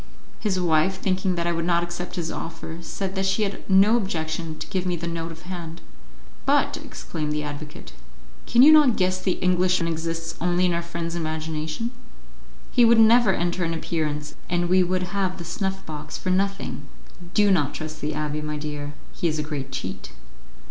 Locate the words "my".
18.41-18.57